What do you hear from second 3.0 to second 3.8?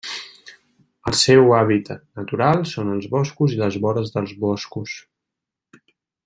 boscos i les